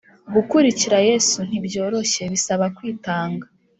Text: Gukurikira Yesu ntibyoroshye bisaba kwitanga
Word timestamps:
Gukurikira 0.33 0.97
Yesu 1.09 1.37
ntibyoroshye 1.47 2.23
bisaba 2.33 2.65
kwitanga 2.75 3.45